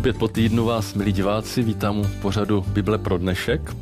Opět 0.00 0.18
po 0.18 0.28
týdnu 0.28 0.64
vás, 0.64 0.94
milí 0.94 1.12
diváci, 1.12 1.62
vítám 1.62 1.98
u 1.98 2.06
pořadu 2.22 2.64
Bible 2.68 2.98
pro 2.98 3.18
dnešek. 3.18 3.76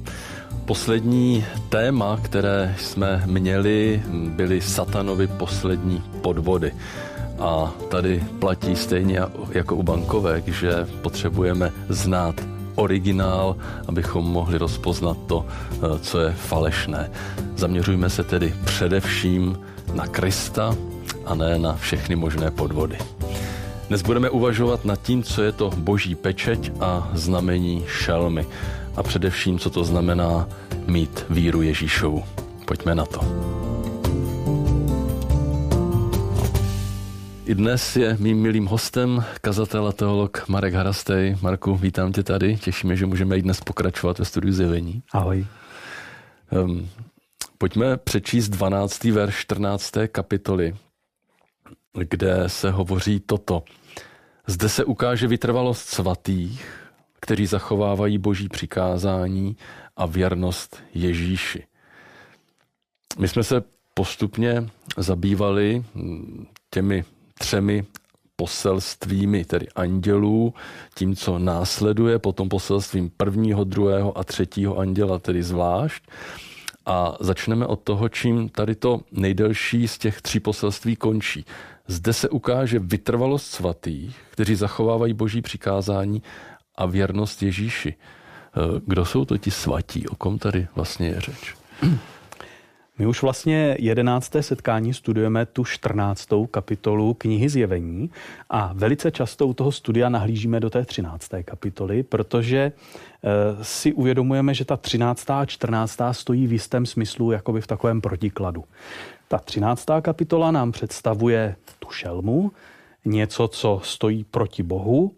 Poslední 0.64 1.44
téma, 1.68 2.18
které 2.22 2.74
jsme 2.78 3.22
měli, 3.26 4.02
byly 4.12 4.60
satanovi 4.60 5.26
poslední 5.26 6.02
podvody. 6.22 6.72
A 7.38 7.72
tady 7.90 8.24
platí 8.38 8.76
stejně 8.76 9.20
jako 9.50 9.76
u 9.76 9.82
bankovek, 9.82 10.48
že 10.48 10.86
potřebujeme 11.02 11.72
znát 11.88 12.34
originál, 12.74 13.56
abychom 13.88 14.24
mohli 14.24 14.58
rozpoznat 14.58 15.16
to, 15.26 15.46
co 16.00 16.20
je 16.20 16.32
falešné. 16.32 17.10
Zaměřujme 17.56 18.10
se 18.10 18.24
tedy 18.24 18.54
především 18.64 19.58
na 19.94 20.06
Krista 20.06 20.74
a 21.26 21.34
ne 21.34 21.58
na 21.58 21.76
všechny 21.76 22.16
možné 22.16 22.50
podvody. 22.50 22.98
Dnes 23.88 24.02
budeme 24.02 24.30
uvažovat 24.30 24.84
nad 24.84 25.02
tím, 25.02 25.22
co 25.22 25.42
je 25.42 25.52
to 25.52 25.70
boží 25.76 26.14
pečeť 26.14 26.72
a 26.80 27.10
znamení 27.14 27.84
šelmy. 27.86 28.46
A 28.96 29.02
především, 29.02 29.58
co 29.58 29.70
to 29.70 29.84
znamená 29.84 30.48
mít 30.86 31.24
víru 31.30 31.62
Ježíšovu. 31.62 32.24
Pojďme 32.64 32.94
na 32.94 33.04
to. 33.06 33.20
I 37.46 37.54
dnes 37.54 37.96
je 37.96 38.16
mým 38.20 38.42
milým 38.42 38.66
hostem 38.66 39.24
kazatel 39.40 39.88
a 39.88 39.92
teolog 39.92 40.48
Marek 40.48 40.74
Harastej. 40.74 41.36
Marku, 41.42 41.76
vítám 41.76 42.12
tě 42.12 42.22
tady. 42.22 42.56
Těšíme, 42.56 42.96
že 42.96 43.06
můžeme 43.06 43.36
i 43.38 43.42
dnes 43.42 43.60
pokračovat 43.60 44.18
ve 44.18 44.24
studiu 44.24 44.52
zjevení. 44.52 45.02
Ahoj. 45.12 45.46
Um, 46.50 46.88
pojďme 47.58 47.96
přečíst 47.96 48.48
12. 48.48 49.04
verš 49.04 49.36
14. 49.36 49.92
kapitoly, 50.12 50.76
kde 52.08 52.44
se 52.46 52.70
hovoří 52.70 53.20
toto. 53.20 53.62
Zde 54.46 54.68
se 54.68 54.84
ukáže 54.84 55.26
vytrvalost 55.26 55.88
svatých, 55.88 56.66
kteří 57.20 57.46
zachovávají 57.46 58.18
boží 58.18 58.48
přikázání 58.48 59.56
a 59.96 60.06
věrnost 60.06 60.76
Ježíši. 60.94 61.64
My 63.18 63.28
jsme 63.28 63.44
se 63.44 63.62
postupně 63.94 64.68
zabývali 64.96 65.84
těmi 66.70 67.04
třemi 67.38 67.84
poselstvími, 68.36 69.44
tedy 69.44 69.66
andělů, 69.74 70.54
tím, 70.94 71.16
co 71.16 71.38
následuje, 71.38 72.18
potom 72.18 72.48
poselstvím 72.48 73.10
prvního, 73.16 73.64
druhého 73.64 74.18
a 74.18 74.24
třetího 74.24 74.78
anděla, 74.78 75.18
tedy 75.18 75.42
zvlášť. 75.42 76.02
A 76.86 77.16
začneme 77.20 77.66
od 77.66 77.80
toho, 77.80 78.08
čím 78.08 78.48
tady 78.48 78.74
to 78.74 79.00
nejdelší 79.12 79.88
z 79.88 79.98
těch 79.98 80.22
tří 80.22 80.40
poselství 80.40 80.96
končí. 80.96 81.44
Zde 81.88 82.12
se 82.12 82.28
ukáže 82.28 82.78
vytrvalost 82.78 83.50
svatých, 83.50 84.16
kteří 84.30 84.54
zachovávají 84.54 85.14
boží 85.14 85.42
přikázání 85.42 86.22
a 86.74 86.86
věrnost 86.86 87.42
Ježíši. 87.42 87.94
Eh, 87.94 88.80
kdo 88.86 89.04
jsou 89.04 89.24
to 89.24 89.38
ti 89.38 89.50
svatí? 89.50 90.08
O 90.08 90.14
kom 90.14 90.38
tady 90.38 90.68
vlastně 90.74 91.08
je 91.08 91.20
řeč? 91.20 91.54
My 92.98 93.06
už 93.06 93.22
vlastně 93.22 93.76
jedenácté 93.78 94.42
setkání 94.42 94.94
studujeme 94.94 95.46
tu 95.46 95.64
14. 95.64 96.28
kapitolu 96.50 97.14
knihy 97.14 97.48
Zjevení 97.48 98.10
a 98.50 98.72
velice 98.74 99.10
často 99.10 99.46
u 99.46 99.54
toho 99.54 99.72
studia 99.72 100.08
nahlížíme 100.08 100.60
do 100.60 100.70
té 100.70 100.84
13. 100.84 101.28
kapitoly, 101.44 102.02
protože 102.02 102.58
eh, 102.58 103.64
si 103.64 103.92
uvědomujeme, 103.92 104.54
že 104.54 104.64
ta 104.64 104.76
13. 104.76 105.30
a 105.30 105.46
14. 105.46 105.98
stojí 106.12 106.46
v 106.46 106.52
jistém 106.52 106.86
smyslu 106.86 107.32
jakoby 107.32 107.60
v 107.60 107.66
takovém 107.66 108.00
protikladu. 108.00 108.64
Ta 109.28 109.38
13. 109.38 109.86
kapitola 110.02 110.50
nám 110.50 110.72
představuje 110.72 111.56
tu 111.78 111.90
šelmu, 111.90 112.52
něco, 113.04 113.48
co 113.48 113.80
stojí 113.84 114.24
proti 114.24 114.62
Bohu, 114.62 115.12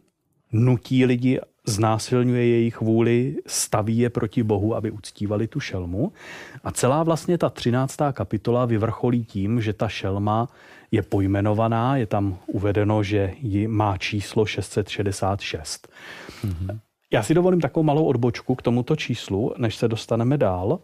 nutí 0.52 1.04
lidi, 1.04 1.40
znásilňuje 1.70 2.46
jejich 2.46 2.80
vůli, 2.80 3.36
staví 3.46 3.98
je 3.98 4.10
proti 4.10 4.42
Bohu, 4.42 4.74
aby 4.74 4.90
uctívali 4.90 5.46
tu 5.46 5.60
šelmu. 5.60 6.12
A 6.64 6.70
celá 6.70 7.02
vlastně 7.02 7.38
ta 7.38 7.50
13. 7.50 7.96
kapitola 8.12 8.64
vyvrcholí 8.64 9.24
tím, 9.24 9.60
že 9.60 9.72
ta 9.72 9.88
šelma 9.88 10.48
je 10.90 11.02
pojmenovaná, 11.02 11.96
je 11.96 12.06
tam 12.06 12.38
uvedeno, 12.46 13.02
že 13.02 13.34
ji 13.40 13.68
má 13.68 13.96
číslo 13.96 14.46
666. 14.46 15.88
Mm-hmm. 16.44 16.78
Já 17.12 17.22
si 17.22 17.34
dovolím 17.34 17.60
takovou 17.60 17.84
malou 17.84 18.04
odbočku 18.04 18.54
k 18.54 18.62
tomuto 18.62 18.96
číslu, 18.96 19.54
než 19.58 19.76
se 19.76 19.88
dostaneme 19.88 20.38
dál. 20.38 20.78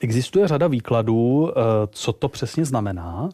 Existuje 0.00 0.48
řada 0.48 0.66
výkladů, 0.66 1.50
eh, 1.50 1.52
co 1.90 2.12
to 2.12 2.28
přesně 2.28 2.64
znamená. 2.64 3.28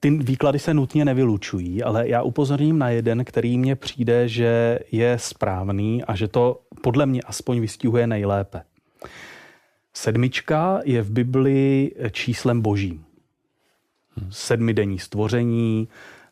Ty 0.00 0.10
výklady 0.10 0.58
se 0.58 0.74
nutně 0.74 1.04
nevylučují, 1.04 1.82
ale 1.82 2.08
já 2.08 2.22
upozorním 2.22 2.78
na 2.78 2.88
jeden, 2.88 3.24
který 3.24 3.58
mně 3.58 3.76
přijde, 3.76 4.28
že 4.28 4.78
je 4.92 5.18
správný 5.18 6.04
a 6.04 6.16
že 6.16 6.28
to 6.28 6.60
podle 6.82 7.06
mě 7.06 7.20
aspoň 7.22 7.60
vystihuje 7.60 8.06
nejlépe. 8.06 8.62
Sedmička 9.94 10.80
je 10.84 11.02
v 11.02 11.10
Bibli 11.10 11.90
číslem 12.10 12.60
božím. 12.60 13.04
Sedmidenní 14.30 14.98
stvoření, 14.98 15.88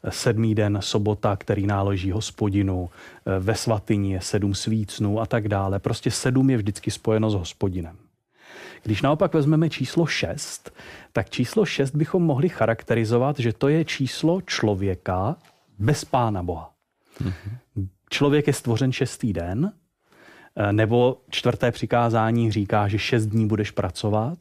sedmý 0.08 0.54
den 0.54 0.78
sobota, 0.82 1.36
který 1.36 1.66
náleží 1.66 2.10
hospodinu, 2.10 2.90
ve 3.38 3.54
svatyni 3.54 4.12
je 4.12 4.20
sedm 4.20 4.54
svícnů 4.54 5.20
a 5.20 5.26
tak 5.26 5.48
dále. 5.48 5.78
Prostě 5.78 6.10
sedm 6.10 6.50
je 6.50 6.56
vždycky 6.56 6.90
spojeno 6.90 7.30
s 7.30 7.34
hospodinem. 7.34 7.96
Když 8.86 9.02
naopak 9.02 9.34
vezmeme 9.34 9.70
číslo 9.70 10.06
6, 10.06 10.72
tak 11.12 11.30
číslo 11.30 11.66
6 11.66 11.94
bychom 11.94 12.22
mohli 12.22 12.48
charakterizovat, 12.48 13.38
že 13.38 13.52
to 13.52 13.68
je 13.68 13.84
číslo 13.84 14.40
člověka 14.40 15.36
bez 15.78 16.04
Pána 16.04 16.42
Boha. 16.42 16.70
Mm-hmm. 17.22 17.88
Člověk 18.10 18.46
je 18.46 18.52
stvořen 18.52 18.92
šestý 18.92 19.32
den, 19.32 19.72
eh, 20.56 20.72
nebo 20.72 21.18
čtvrté 21.30 21.72
přikázání 21.72 22.50
říká, 22.52 22.88
že 22.88 22.98
šest 22.98 23.26
dní 23.26 23.46
budeš 23.46 23.70
pracovat. 23.70 24.38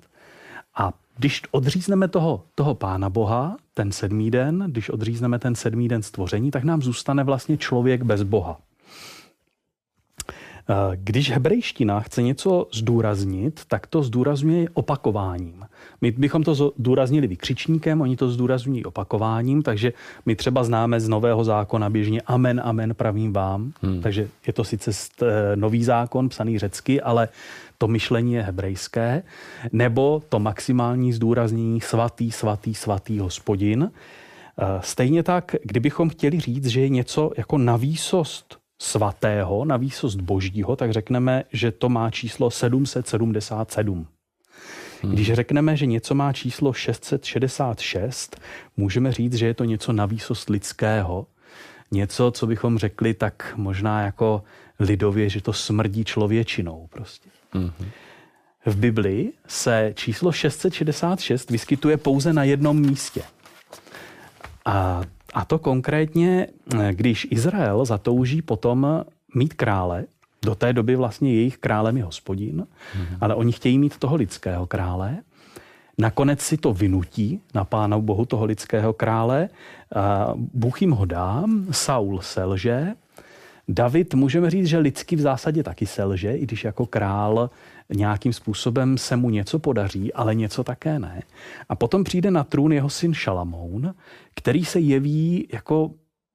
A 0.76 0.94
když 1.18 1.42
odřízneme 1.52 2.08
toho, 2.08 2.44
toho 2.56 2.76
Pána 2.76 3.10
Boha, 3.10 3.58
ten 3.74 3.92
sedmý 3.92 4.32
den, 4.32 4.66
když 4.68 4.90
odřízneme 4.90 5.40
ten 5.40 5.56
sedmý 5.56 5.88
den 5.88 6.02
stvoření, 6.02 6.52
tak 6.52 6.64
nám 6.64 6.82
zůstane 6.82 7.24
vlastně 7.24 7.58
člověk 7.58 8.04
bez 8.04 8.24
Boha. 8.24 8.58
Eh, 10.70 10.74
když 10.96 11.32
hebrejština 11.32 12.00
chce 12.00 12.22
něco 12.22 12.68
zdůraznit, 12.74 13.62
tak 13.68 13.88
to 13.88 14.04
zdůrazňuje 14.04 14.70
opakováním. 14.74 15.66
My 16.02 16.12
bychom 16.12 16.44
to 16.44 16.56
zdůraznili 16.56 17.28
vykřičníkem, 17.28 18.02
oni 18.02 18.16
to 18.16 18.30
zdůrazňují 18.30 18.86
opakováním, 18.86 19.64
takže 19.64 19.94
my 20.26 20.36
třeba 20.36 20.64
známe 20.64 21.00
z 21.00 21.10
Nového 21.10 21.44
zákona 21.44 21.90
běžně 21.90 22.22
amen, 22.22 22.62
amen, 22.64 22.96
pravím 22.96 23.34
vám. 23.34 23.74
Hmm. 23.82 24.02
Takže 24.02 24.28
je 24.48 24.54
to 24.54 24.64
sice 24.64 24.92
eh, 24.92 25.56
nový 25.56 25.84
zákon, 25.84 26.30
psaný 26.30 26.60
řecky, 26.60 27.02
ale 27.02 27.30
to 27.78 27.88
myšlení 27.88 28.34
je 28.34 28.42
hebrejské. 28.42 29.24
Nebo 29.72 30.22
to 30.30 30.40
maximální 30.40 31.14
zdůraznění 31.14 31.82
svatý, 31.82 32.32
svatý, 32.32 32.76
svatý 32.76 33.20
hospodin. 33.20 33.92
Eh, 33.92 34.66
stejně 34.82 35.24
tak, 35.24 35.56
kdybychom 35.64 36.10
chtěli 36.10 36.40
říct, 36.40 36.66
že 36.66 36.82
je 36.82 36.90
něco 36.90 37.32
jako 37.38 37.58
navýsost 37.58 38.65
svatého, 38.86 39.66
na 39.66 39.78
výsost 39.78 40.22
božího, 40.22 40.76
tak 40.76 40.92
řekneme, 40.92 41.44
že 41.54 41.72
to 41.72 41.90
má 41.90 42.12
číslo 42.12 42.52
777. 42.52 44.08
Hmm. 45.02 45.14
Když 45.14 45.34
řekneme, 45.34 45.78
že 45.78 45.86
něco 45.86 46.16
má 46.16 46.34
číslo 46.34 46.74
666, 46.74 48.42
můžeme 48.78 49.12
říct, 49.12 49.34
že 49.34 49.46
je 49.46 49.54
to 49.54 49.64
něco 49.64 49.94
na 49.94 50.06
výsost 50.06 50.50
lidského, 50.50 51.28
něco, 51.92 52.32
co 52.32 52.48
bychom 52.48 52.78
řekli 52.78 53.14
tak 53.14 53.54
možná 53.56 54.02
jako 54.02 54.44
lidově, 54.80 55.30
že 55.30 55.42
to 55.42 55.54
smrdí 55.54 56.06
člověčinou 56.06 56.88
prostě. 56.90 57.30
Hmm. 57.52 57.72
V 58.66 58.76
Biblii 58.76 59.34
se 59.48 59.94
číslo 59.96 60.32
666 60.32 61.52
vyskytuje 61.52 61.98
pouze 61.98 62.34
na 62.34 62.44
jednom 62.44 62.80
místě. 62.80 63.22
A 64.66 65.02
a 65.36 65.46
to 65.46 65.60
konkrétně, 65.60 66.48
eh, 66.74 66.94
když 66.94 67.28
Izrael 67.32 67.86
zatouží 67.86 68.42
potom 68.42 69.04
mít 69.36 69.54
krále, 69.54 70.06
do 70.46 70.56
té 70.56 70.74
doby 70.74 70.96
vlastně 70.96 71.34
jejich 71.34 71.58
králem 71.58 71.98
je 71.98 72.04
hospodin, 72.04 72.62
mm-hmm. 72.62 73.18
ale 73.22 73.36
oni 73.36 73.52
chtějí 73.52 73.80
mít 73.80 73.98
toho 73.98 74.16
lidského 74.16 74.68
krále. 74.68 75.18
Nakonec 75.98 76.42
si 76.42 76.58
to 76.58 76.74
vynutí 76.74 77.42
na 77.54 77.64
pána 77.64 78.00
bohu 78.00 78.26
toho 78.26 78.46
lidského 78.46 78.94
krále. 78.94 79.50
Bůh 80.36 80.82
jim 80.82 80.92
ho 80.92 81.06
dá, 81.06 81.44
Saul 81.72 82.22
selže, 82.22 82.94
David, 83.68 84.14
můžeme 84.14 84.50
říct, 84.50 84.68
že 84.68 84.78
lidsky 84.78 85.16
v 85.16 85.22
zásadě 85.22 85.64
taky 85.64 85.86
selže, 85.86 86.36
i 86.36 86.44
když 86.44 86.64
jako 86.64 86.86
král 86.86 87.50
nějakým 87.94 88.34
způsobem 88.34 88.98
se 88.98 89.16
mu 89.16 89.30
něco 89.30 89.60
podaří, 89.60 90.14
ale 90.14 90.36
něco 90.36 90.64
také 90.64 91.00
ne. 91.00 91.24
A 91.70 91.76
potom 91.76 92.04
přijde 92.04 92.32
na 92.32 92.44
trůn 92.44 92.72
jeho 92.72 92.90
syn 92.90 93.14
Šalamoun, 93.14 93.96
který 94.36 94.66
se 94.66 94.80
jeví 94.80 95.48
jako 95.54 95.92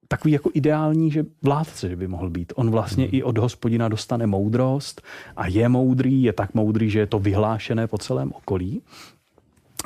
takový 0.07 0.31
jako 0.31 0.49
ideální, 0.53 1.11
že 1.11 1.25
vládce, 1.41 1.89
že 1.89 1.95
by 1.95 2.07
mohl 2.07 2.29
být. 2.29 2.53
On 2.55 2.71
vlastně 2.71 3.05
hmm. 3.05 3.15
i 3.15 3.23
od 3.23 3.37
hospodina 3.37 3.87
dostane 3.87 4.27
moudrost 4.27 5.01
a 5.35 5.47
je 5.47 5.69
moudrý, 5.69 6.23
je 6.23 6.33
tak 6.33 6.53
moudrý, 6.53 6.89
že 6.89 6.99
je 6.99 7.07
to 7.07 7.19
vyhlášené 7.19 7.87
po 7.87 7.97
celém 7.97 8.31
okolí. 8.31 8.81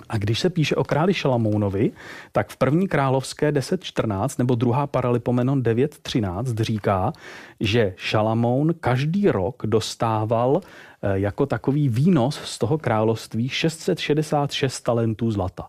A 0.10 0.18
když 0.18 0.40
se 0.40 0.50
píše 0.50 0.76
o 0.76 0.84
králi 0.84 1.14
Šalamounovi, 1.14 1.92
tak 2.32 2.50
v 2.50 2.58
první 2.58 2.88
královské 2.88 3.52
10.14 3.52 4.36
nebo 4.38 4.56
druhá 4.56 4.88
Paralipomenon 4.88 5.62
9.13 5.62 6.64
říká, 6.64 7.14
že 7.60 7.94
Šalamoun 7.98 8.74
každý 8.80 9.32
rok 9.32 9.64
dostával 9.66 10.62
eh, 10.62 11.20
jako 11.20 11.46
takový 11.46 11.90
výnos 11.90 12.42
z 12.44 12.58
toho 12.60 12.78
království 12.78 13.50
666 13.50 14.82
talentů 14.82 15.32
zlata. 15.32 15.68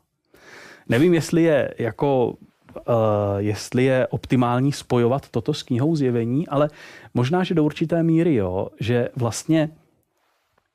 Nevím, 0.88 1.14
jestli 1.14 1.42
je 1.42 1.74
jako 1.78 2.34
Uh, 2.76 2.92
jestli 3.38 3.84
je 3.84 4.06
optimální 4.06 4.72
spojovat 4.72 5.28
toto 5.28 5.54
s 5.54 5.62
knihou 5.62 5.96
zjevení, 5.96 6.48
ale 6.48 6.70
možná, 7.14 7.44
že 7.44 7.54
do 7.54 7.64
určité 7.64 8.02
míry 8.02 8.34
jo, 8.34 8.68
že 8.80 9.08
vlastně 9.16 9.70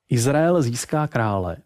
Izrael 0.10 0.62
získá 0.62 1.08
krále, 1.08 1.58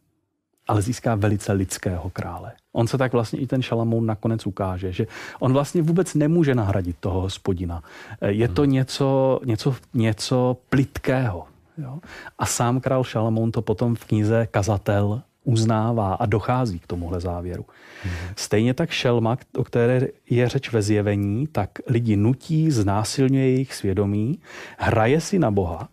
ale 0.68 0.82
získá 0.82 1.16
velice 1.16 1.52
lidského 1.52 2.10
krále. 2.10 2.52
On 2.74 2.88
se 2.88 2.98
tak 2.98 3.14
vlastně 3.14 3.40
i 3.40 3.48
ten 3.48 3.62
Šalamoun 3.62 4.06
nakonec 4.06 4.46
ukáže, 4.48 4.92
že 4.92 5.08
on 5.40 5.54
vlastně 5.54 5.82
vůbec 5.82 6.14
nemůže 6.14 6.56
nahradit 6.56 6.98
toho 7.00 7.22
hospodina. 7.22 7.84
Eh, 8.22 8.32
je 8.32 8.48
to 8.48 8.62
hmm. 8.62 8.72
něco, 8.72 9.40
něco, 9.46 9.76
něco 9.94 10.58
plitkého. 10.70 11.48
Jo? 11.78 12.00
A 12.40 12.46
sám 12.46 12.80
král 12.80 13.04
Šalamoun 13.04 13.52
to 13.52 13.62
potom 13.62 13.96
v 13.96 14.06
knize 14.06 14.48
Kazatel 14.52 15.22
uznává 15.44 16.14
a 16.14 16.26
dochází 16.26 16.80
k 16.80 16.88
tomuhle 16.88 17.20
závěru. 17.20 17.66
Hmm. 18.04 18.14
Stejně 18.36 18.74
tak 18.74 18.90
šelma, 18.90 19.38
o 19.58 19.64
které 19.64 20.02
je 20.30 20.50
řeč 20.50 20.72
ve 20.72 20.82
zjevení, 20.82 21.48
tak 21.48 21.70
lidi 21.88 22.16
nutí, 22.16 22.72
znásilňuje 22.72 23.50
jejich 23.52 23.74
svědomí, 23.74 24.40
hraje 24.78 25.22
si 25.22 25.40
na 25.40 25.52
Boha, 25.52 25.90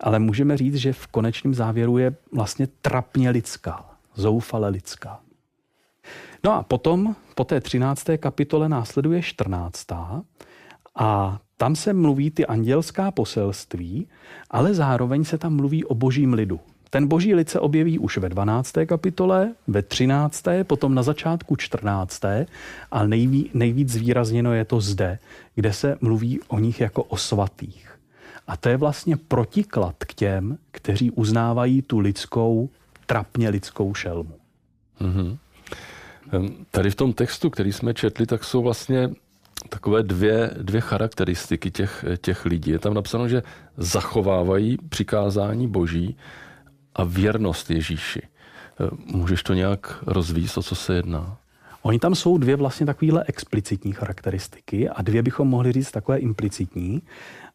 ale 0.00 0.18
můžeme 0.18 0.56
říct, 0.56 0.74
že 0.74 0.92
v 0.92 1.06
konečném 1.06 1.54
závěru 1.54 1.98
je 1.98 2.14
vlastně 2.32 2.68
trapně 2.82 3.30
lidská 3.30 3.89
zoufale 4.20 4.68
lidská. 4.68 5.20
No 6.44 6.52
a 6.52 6.62
potom, 6.62 7.16
po 7.34 7.44
té 7.44 7.60
13. 7.60 8.06
kapitole 8.18 8.68
následuje 8.68 9.22
14. 9.22 9.86
A 10.94 11.40
tam 11.56 11.76
se 11.76 11.92
mluví 11.92 12.30
ty 12.30 12.46
andělská 12.46 13.10
poselství, 13.10 14.08
ale 14.50 14.74
zároveň 14.74 15.24
se 15.24 15.38
tam 15.38 15.56
mluví 15.56 15.84
o 15.84 15.94
božím 15.94 16.32
lidu. 16.32 16.60
Ten 16.90 17.06
boží 17.06 17.34
lid 17.34 17.48
se 17.48 17.60
objeví 17.60 17.98
už 17.98 18.18
ve 18.18 18.28
12. 18.28 18.72
kapitole, 18.86 19.54
ve 19.66 19.82
13., 19.82 20.44
potom 20.64 20.94
na 20.94 21.02
začátku 21.02 21.56
14., 21.56 22.22
ale 22.90 23.08
nejví, 23.08 23.50
nejvíc 23.54 23.92
zvýrazněno 23.92 24.54
je 24.54 24.64
to 24.64 24.80
zde, 24.80 25.18
kde 25.54 25.72
se 25.72 25.98
mluví 26.00 26.40
o 26.48 26.58
nich 26.58 26.80
jako 26.80 27.02
o 27.02 27.16
svatých. 27.16 27.98
A 28.46 28.56
to 28.56 28.68
je 28.68 28.76
vlastně 28.76 29.16
protiklad 29.16 29.94
k 29.98 30.14
těm, 30.14 30.58
kteří 30.70 31.10
uznávají 31.10 31.82
tu 31.82 31.98
lidskou 31.98 32.68
trapně 33.10 33.48
lidskou 33.48 33.94
šelmu. 33.94 34.34
Mm-hmm. 35.00 35.38
Tady 36.70 36.90
v 36.90 36.94
tom 36.94 37.12
textu, 37.12 37.50
který 37.50 37.72
jsme 37.72 37.94
četli, 37.94 38.26
tak 38.26 38.44
jsou 38.44 38.62
vlastně 38.62 39.10
takové 39.68 40.02
dvě, 40.02 40.50
dvě 40.62 40.80
charakteristiky 40.80 41.70
těch, 41.70 42.04
těch 42.20 42.44
lidí. 42.46 42.70
Je 42.70 42.78
tam 42.78 42.94
napsáno, 42.94 43.28
že 43.28 43.42
zachovávají 43.76 44.76
přikázání 44.88 45.66
boží 45.68 46.16
a 46.94 47.04
věrnost 47.04 47.70
Ježíši. 47.70 48.22
Můžeš 49.06 49.42
to 49.42 49.54
nějak 49.54 49.98
rozvíjet, 50.06 50.56
o 50.56 50.62
co 50.62 50.74
se 50.74 50.94
jedná? 50.94 51.36
Oni 51.82 51.98
tam 51.98 52.14
jsou 52.14 52.38
dvě 52.38 52.56
vlastně 52.56 52.86
takovéhle 52.86 53.24
explicitní 53.26 53.92
charakteristiky 53.92 54.88
a 54.88 55.02
dvě 55.02 55.22
bychom 55.22 55.48
mohli 55.48 55.72
říct 55.72 55.90
takové 55.90 56.18
implicitní. 56.18 57.02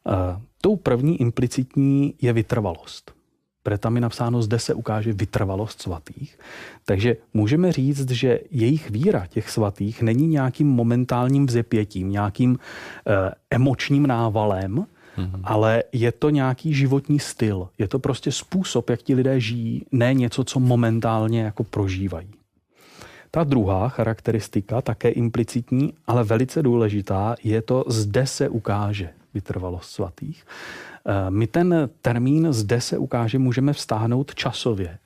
Uh, 0.04 0.42
tou 0.62 0.76
první 0.76 1.22
implicitní 1.22 2.14
je 2.22 2.34
vytrvalost 2.34 3.15
protože 3.66 3.78
tam 3.78 3.96
je 3.96 4.02
napsáno, 4.02 4.42
zde 4.42 4.60
se 4.60 4.74
ukáže 4.74 5.14
vytrvalost 5.14 5.82
svatých. 5.82 6.40
Takže 6.86 7.18
můžeme 7.34 7.72
říct, 7.72 8.12
že 8.12 8.40
jejich 8.52 8.90
víra 8.90 9.26
těch 9.28 9.50
svatých 9.50 10.02
není 10.02 10.28
nějakým 10.28 10.68
momentálním 10.68 11.46
vzepětím, 11.46 12.12
nějakým 12.12 12.60
eh, 12.60 13.32
emočním 13.50 14.08
návalem, 14.08 14.76
mm-hmm. 14.76 15.42
ale 15.44 15.84
je 15.92 16.12
to 16.12 16.30
nějaký 16.30 16.74
životní 16.74 17.20
styl. 17.20 17.70
Je 17.78 17.88
to 17.88 18.00
prostě 18.00 18.32
způsob, 18.32 18.90
jak 18.90 19.02
ti 19.02 19.16
lidé 19.16 19.40
žijí, 19.40 19.86
ne 19.92 20.14
něco, 20.14 20.44
co 20.44 20.60
momentálně 20.60 21.42
jako 21.42 21.64
prožívají. 21.64 22.30
Ta 23.32 23.44
druhá 23.44 23.90
charakteristika, 23.90 24.82
také 24.82 25.10
implicitní, 25.10 25.94
ale 26.08 26.24
velice 26.24 26.64
důležitá, 26.64 27.36
je 27.44 27.62
to 27.62 27.84
zde 27.88 28.28
se 28.28 28.50
ukáže 28.50 29.10
vytrvalost 29.36 29.92
svatých. 29.92 30.46
Eh, 31.06 31.32
my 31.32 31.48
ten 31.48 31.90
termín 32.02 32.54
zde 32.54 32.82
se 32.82 32.98
ukáže, 32.98 33.40
můžeme 33.40 33.74
vztáhnout 33.74 34.36
časově 34.36 34.98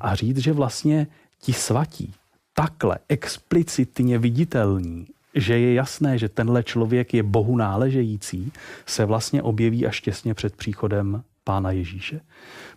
a 0.00 0.14
říct, 0.14 0.38
že 0.38 0.52
vlastně 0.52 1.06
ti 1.40 1.52
svatí 1.52 2.14
takhle 2.54 2.98
explicitně 3.08 4.18
viditelní, 4.18 5.06
že 5.34 5.58
je 5.58 5.74
jasné, 5.74 6.18
že 6.18 6.28
tenhle 6.28 6.62
člověk 6.62 7.14
je 7.14 7.22
Bohu 7.22 7.56
náležející, 7.56 8.52
se 8.86 9.04
vlastně 9.04 9.42
objeví 9.42 9.86
až 9.86 10.00
těsně 10.00 10.34
před 10.34 10.56
příchodem 10.56 11.22
Pána 11.44 11.70
Ježíše. 11.70 12.20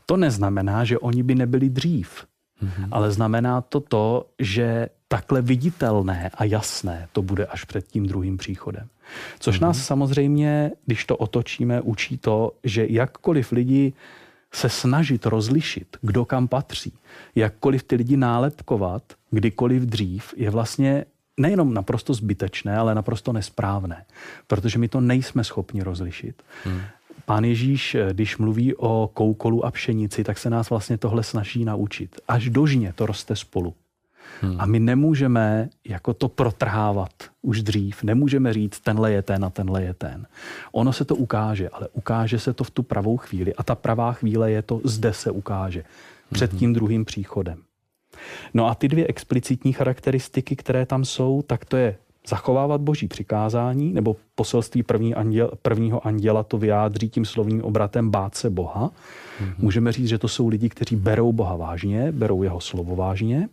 To 0.05 0.17
neznamená, 0.17 0.83
že 0.83 0.99
oni 0.99 1.23
by 1.23 1.35
nebyli 1.35 1.69
dřív, 1.69 2.25
mm-hmm. 2.63 2.87
ale 2.91 3.11
znamená 3.11 3.61
to 3.61 3.79
to, 3.79 4.25
že 4.39 4.89
takhle 5.07 5.41
viditelné 5.41 6.31
a 6.33 6.43
jasné 6.43 7.07
to 7.13 7.21
bude 7.21 7.45
až 7.45 7.63
před 7.63 7.87
tím 7.87 8.07
druhým 8.07 8.37
příchodem. 8.37 8.87
Což 9.39 9.57
mm-hmm. 9.57 9.61
nás 9.61 9.85
samozřejmě, 9.85 10.71
když 10.85 11.05
to 11.05 11.17
otočíme, 11.17 11.81
učí 11.81 12.17
to, 12.17 12.51
že 12.63 12.85
jakkoliv 12.89 13.51
lidi 13.51 13.93
se 14.53 14.69
snažit 14.69 15.25
rozlišit, 15.25 15.97
kdo 16.01 16.25
kam 16.25 16.47
patří, 16.47 16.93
jakkoliv 17.35 17.83
ty 17.83 17.95
lidi 17.95 18.17
nálepkovat, 18.17 19.03
kdykoliv 19.31 19.83
dřív, 19.83 20.33
je 20.37 20.49
vlastně 20.49 21.05
nejenom 21.37 21.73
naprosto 21.73 22.13
zbytečné, 22.13 22.77
ale 22.77 22.95
naprosto 22.95 23.33
nesprávné, 23.33 24.05
protože 24.47 24.79
my 24.79 24.87
to 24.87 25.01
nejsme 25.01 25.43
schopni 25.43 25.81
rozlišit. 25.81 26.43
Hmm. 26.63 26.81
Pán 27.25 27.43
Ježíš, 27.43 27.97
když 28.11 28.37
mluví 28.37 28.75
o 28.75 29.09
koukolu 29.13 29.65
a 29.65 29.71
pšenici, 29.71 30.23
tak 30.23 30.37
se 30.37 30.49
nás 30.49 30.69
vlastně 30.69 30.97
tohle 30.97 31.23
snaží 31.23 31.65
naučit. 31.65 32.21
Až 32.27 32.49
do 32.49 32.67
žně 32.67 32.93
to 32.93 33.05
roste 33.05 33.35
spolu. 33.35 33.73
Hmm. 34.41 34.55
A 34.59 34.65
my 34.65 34.79
nemůžeme 34.79 35.69
jako 35.87 36.13
to 36.13 36.29
protrhávat 36.29 37.11
už 37.41 37.61
dřív. 37.61 38.03
Nemůžeme 38.03 38.53
říct, 38.53 38.79
tenhle 38.79 39.11
je 39.11 39.21
ten 39.21 39.45
a 39.45 39.49
tenhle 39.49 39.83
je 39.83 39.93
ten. 39.93 40.27
Ono 40.71 40.93
se 40.93 41.05
to 41.05 41.15
ukáže, 41.15 41.69
ale 41.69 41.87
ukáže 41.93 42.39
se 42.39 42.53
to 42.53 42.63
v 42.63 42.71
tu 42.71 42.83
pravou 42.83 43.17
chvíli. 43.17 43.55
A 43.55 43.63
ta 43.63 43.75
pravá 43.75 44.13
chvíle 44.13 44.51
je 44.51 44.61
to, 44.61 44.81
zde 44.83 45.13
se 45.13 45.31
ukáže. 45.31 45.83
Před 46.31 46.55
tím 46.55 46.73
druhým 46.73 47.05
příchodem. 47.05 47.57
No 48.53 48.67
a 48.67 48.75
ty 48.75 48.87
dvě 48.87 49.07
explicitní 49.07 49.73
charakteristiky, 49.73 50.55
které 50.55 50.85
tam 50.85 51.05
jsou, 51.05 51.41
tak 51.41 51.65
to 51.65 51.77
je 51.77 51.95
zachovávat 52.27 52.81
boží 52.81 53.07
přikázání, 53.07 53.93
nebo 53.93 54.15
poselství 54.35 54.83
první 54.83 55.15
anděl, 55.15 55.51
prvního 55.61 56.07
anděla 56.07 56.43
to 56.43 56.57
vyjádří 56.57 57.09
tím 57.09 57.25
slovním 57.25 57.61
obratem 57.61 58.09
bát 58.09 58.35
se 58.35 58.49
Boha. 58.49 58.91
Mm-hmm. 58.91 59.53
Můžeme 59.57 59.91
říct, 59.91 60.07
že 60.07 60.17
to 60.17 60.27
jsou 60.27 60.47
lidi, 60.47 60.69
kteří 60.69 60.95
berou 60.95 61.33
Boha 61.33 61.55
vážně, 61.55 62.11
berou 62.11 62.43
jeho 62.43 62.61
slovo 62.61 62.95
vážně 62.95 63.49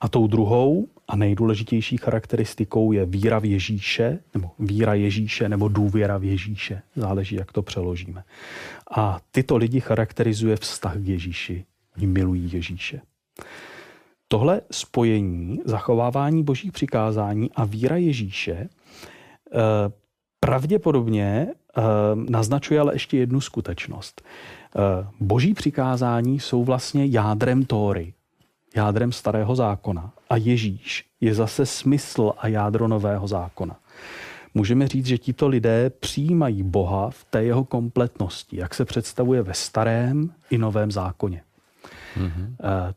a 0.00 0.08
tou 0.08 0.26
druhou 0.26 0.88
a 1.08 1.16
nejdůležitější 1.16 1.96
charakteristikou 1.96 2.92
je 2.92 3.06
víra 3.06 3.38
v 3.38 3.44
Ježíše, 3.44 4.18
nebo 4.34 4.50
víra 4.58 4.94
Ježíše, 4.94 5.48
nebo 5.48 5.68
důvěra 5.68 6.18
v 6.18 6.24
Ježíše. 6.24 6.82
Záleží, 6.96 7.36
jak 7.36 7.52
to 7.52 7.62
přeložíme. 7.62 8.24
A 8.96 9.20
tyto 9.30 9.56
lidi 9.56 9.80
charakterizuje 9.80 10.56
vztah 10.56 10.96
k 10.96 11.06
Ježíši. 11.06 11.64
Oni 11.96 12.06
milují 12.06 12.50
Ježíše. 12.52 13.00
Tohle 14.28 14.60
spojení, 14.70 15.60
zachovávání 15.64 16.42
božích 16.42 16.72
přikázání 16.72 17.50
a 17.54 17.64
víra 17.64 17.96
Ježíše 17.96 18.52
eh, 18.52 18.68
pravděpodobně 20.40 21.46
eh, 21.48 21.82
naznačuje 22.14 22.80
ale 22.80 22.94
ještě 22.94 23.16
jednu 23.16 23.40
skutečnost. 23.40 24.22
Eh, 24.22 25.06
boží 25.20 25.54
přikázání 25.54 26.40
jsou 26.40 26.64
vlastně 26.64 27.06
jádrem 27.06 27.64
Tóry, 27.64 28.12
jádrem 28.76 29.12
starého 29.12 29.56
zákona 29.56 30.12
a 30.30 30.36
Ježíš 30.36 31.04
je 31.20 31.34
zase 31.34 31.66
smysl 31.66 32.32
a 32.38 32.48
jádro 32.48 32.88
nového 32.88 33.28
zákona. 33.28 33.76
Můžeme 34.54 34.88
říct, 34.88 35.06
že 35.06 35.18
tito 35.18 35.48
lidé 35.48 35.90
přijímají 35.90 36.62
Boha 36.62 37.10
v 37.10 37.24
té 37.24 37.44
jeho 37.44 37.64
kompletnosti, 37.64 38.56
jak 38.56 38.74
se 38.74 38.84
představuje 38.84 39.42
ve 39.42 39.54
starém 39.54 40.30
i 40.50 40.58
novém 40.58 40.90
zákoně. 40.90 41.42
Mm-hmm. 42.16 42.54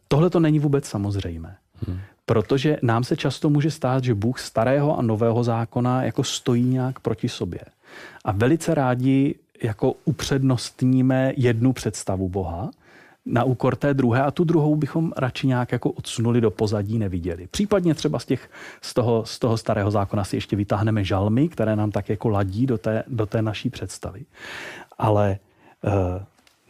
Tohle 0.08 0.30
to 0.30 0.40
není 0.40 0.60
vůbec 0.60 0.86
samozřejmé. 0.86 1.56
Mm. 1.88 2.00
Protože 2.26 2.78
nám 2.82 3.04
se 3.04 3.18
často 3.18 3.50
může 3.50 3.72
stát, 3.72 4.04
že 4.04 4.16
Bůh 4.16 4.40
starého 4.40 5.00
a 5.00 5.02
nového 5.02 5.44
zákona 5.44 6.04
jako 6.04 6.24
stojí 6.24 6.64
nějak 6.64 7.00
proti 7.00 7.30
sobě. 7.30 7.60
A 8.26 8.32
velice 8.32 8.76
rádi 8.76 9.36
jako 9.64 9.94
upřednostníme 10.06 11.34
jednu 11.38 11.74
představu 11.74 12.30
Boha 12.30 12.72
na 13.32 13.44
úkor 13.44 13.76
té 13.76 13.94
druhé 13.94 14.24
a 14.24 14.32
tu 14.32 14.44
druhou 14.44 14.76
bychom 14.76 15.14
radši 15.18 15.48
nějak 15.48 15.72
jako 15.72 15.92
odsunuli 15.92 16.42
do 16.42 16.52
pozadí, 16.52 17.00
neviděli. 17.00 17.48
Případně 17.52 17.94
třeba 17.94 18.20
z, 18.20 18.26
těch, 18.26 18.50
z, 18.82 18.94
toho, 18.94 19.26
z 19.26 19.40
toho 19.40 19.58
starého 19.58 19.92
zákona 19.92 20.24
si 20.24 20.38
ještě 20.38 20.56
vytáhneme 20.56 21.04
žalmy, 21.04 21.50
které 21.50 21.76
nám 21.76 21.92
tak 21.92 22.10
jako 22.10 22.30
ladí 22.30 22.66
do 22.66 22.78
té, 22.78 23.04
do 23.08 23.26
té 23.26 23.42
naší 23.42 23.70
představy. 23.70 24.26
Ale 24.98 25.40
uh, 25.84 25.92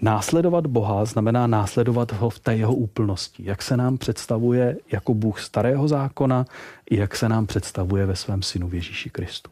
Následovat 0.01 0.67
Boha 0.67 1.05
znamená 1.05 1.47
následovat 1.47 2.11
ho 2.11 2.29
v 2.29 2.39
té 2.39 2.55
jeho 2.55 2.73
úplnosti. 2.73 3.43
Jak 3.45 3.61
se 3.61 3.77
nám 3.77 3.97
představuje 3.97 4.77
jako 4.91 5.13
Bůh 5.13 5.39
starého 5.39 5.87
zákona, 5.87 6.45
i 6.89 6.97
jak 6.97 7.15
se 7.15 7.29
nám 7.29 7.47
představuje 7.47 8.05
ve 8.05 8.15
svém 8.15 8.41
synu 8.41 8.69
Ježíši 8.73 9.09
Kristu. 9.09 9.51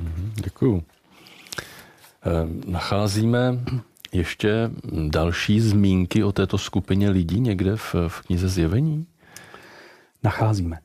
Mhm, 0.00 0.32
děkuju. 0.44 0.82
Eh, 2.26 2.70
nacházíme 2.70 3.58
ještě 4.12 4.70
další 5.08 5.60
zmínky 5.60 6.24
o 6.24 6.32
této 6.32 6.58
skupině 6.58 7.10
lidí 7.10 7.40
někde 7.40 7.76
v, 7.76 7.94
v 8.08 8.20
knize 8.20 8.48
Zjevení? 8.48 9.06
Nacházíme. 10.22 10.78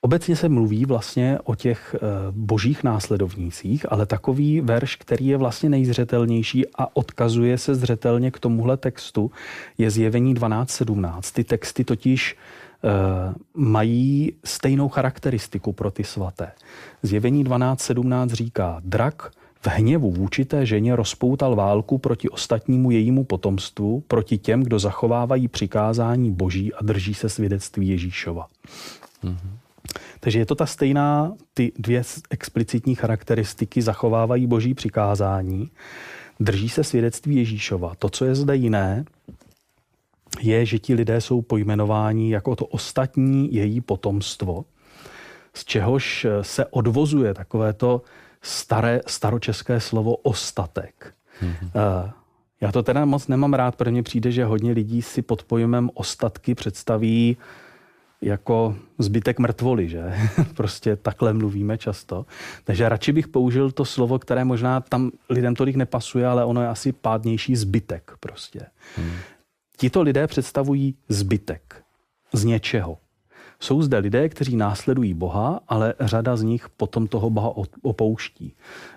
Obecně 0.00 0.36
se 0.36 0.48
mluví 0.48 0.84
vlastně 0.84 1.38
o 1.44 1.54
těch 1.54 1.94
eh, 1.94 1.98
božích 2.30 2.84
následovnících, 2.84 3.92
ale 3.92 4.06
takový 4.06 4.60
verš, 4.60 4.96
který 4.96 5.26
je 5.26 5.36
vlastně 5.36 5.68
nejzřetelnější 5.68 6.64
a 6.78 6.96
odkazuje 6.96 7.58
se 7.58 7.74
zřetelně 7.74 8.30
k 8.30 8.38
tomuhle 8.38 8.76
textu, 8.76 9.30
je 9.78 9.90
zjevení 9.90 10.34
12.17. 10.34 11.34
Ty 11.34 11.44
texty 11.44 11.84
totiž 11.84 12.36
uh, 12.36 13.34
mají 13.54 14.32
stejnou 14.44 14.88
charakteristiku 14.88 15.72
pro 15.72 15.90
ty 15.90 16.04
svaté. 16.04 16.52
Zjevení 17.02 17.44
12.17 17.44 18.28
říká, 18.28 18.80
drak 18.84 19.30
v 19.66 19.68
hněvu 19.68 20.10
vůči 20.10 20.44
té 20.44 20.66
ženě 20.66 20.96
rozpoutal 20.96 21.56
válku 21.56 21.98
proti 21.98 22.28
ostatnímu 22.28 22.90
jejímu 22.90 23.24
potomstvu, 23.24 24.00
proti 24.08 24.38
těm, 24.38 24.62
kdo 24.62 24.78
zachovávají 24.78 25.48
přikázání 25.48 26.30
boží 26.30 26.74
a 26.74 26.82
drží 26.82 27.14
se 27.14 27.28
svědectví 27.28 27.88
Ježíšova. 27.88 28.46
Mm-hmm. 29.24 29.56
Takže 30.20 30.38
je 30.38 30.46
to 30.46 30.54
ta 30.54 30.66
stejná, 30.66 31.34
ty 31.54 31.72
dvě 31.78 32.02
explicitní 32.30 32.94
charakteristiky 32.94 33.82
zachovávají 33.82 34.46
boží 34.46 34.74
přikázání, 34.74 35.70
drží 36.40 36.68
se 36.68 36.84
svědectví 36.84 37.36
Ježíšova. 37.36 37.94
To, 37.98 38.08
co 38.08 38.24
je 38.24 38.34
zde 38.34 38.56
jiné, 38.56 39.04
je, 40.40 40.66
že 40.66 40.78
ti 40.78 40.94
lidé 40.94 41.20
jsou 41.20 41.42
pojmenováni 41.42 42.32
jako 42.32 42.56
to 42.56 42.66
ostatní 42.66 43.54
její 43.54 43.80
potomstvo, 43.80 44.64
z 45.54 45.64
čehož 45.64 46.26
se 46.42 46.66
odvozuje 46.66 47.34
takové 47.34 47.72
to 47.72 48.02
staré, 48.46 49.00
staročeské 49.06 49.80
slovo 49.80 50.16
ostatek. 50.16 51.14
Mm-hmm. 51.42 52.12
Já 52.60 52.72
to 52.72 52.82
teda 52.82 53.04
moc 53.04 53.28
nemám 53.28 53.54
rád, 53.54 53.76
protože 53.76 53.90
mně 53.90 54.02
přijde, 54.02 54.30
že 54.30 54.44
hodně 54.44 54.72
lidí 54.72 55.02
si 55.02 55.22
pod 55.22 55.42
pojmem 55.42 55.90
ostatky 55.94 56.54
představí 56.54 57.36
jako 58.20 58.76
zbytek 58.98 59.38
mrtvoly, 59.38 59.88
že? 59.88 60.14
prostě 60.56 60.96
takhle 60.96 61.32
mluvíme 61.32 61.78
často. 61.78 62.26
Takže 62.64 62.88
radši 62.88 63.12
bych 63.12 63.28
použil 63.28 63.70
to 63.70 63.84
slovo, 63.84 64.18
které 64.18 64.44
možná 64.44 64.80
tam 64.80 65.10
lidem 65.30 65.54
tolik 65.54 65.76
nepasuje, 65.76 66.26
ale 66.26 66.44
ono 66.44 66.62
je 66.62 66.68
asi 66.68 66.92
pádnější 66.92 67.56
zbytek 67.56 68.12
prostě. 68.20 68.60
Hmm. 68.96 69.12
Tito 69.76 70.02
lidé 70.02 70.26
představují 70.26 70.94
zbytek 71.08 71.82
z 72.32 72.44
něčeho. 72.44 72.98
Jsou 73.60 73.82
zde 73.82 73.98
lidé, 73.98 74.28
kteří 74.28 74.56
následují 74.56 75.14
Boha, 75.14 75.60
ale 75.68 75.94
řada 76.00 76.36
z 76.36 76.42
nich 76.42 76.68
potom 76.68 77.06
toho 77.06 77.30
Boha 77.30 77.52
opouští. 77.82 78.52